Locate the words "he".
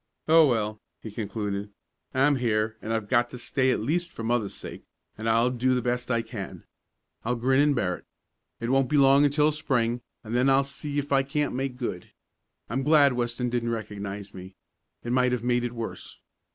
0.99-1.11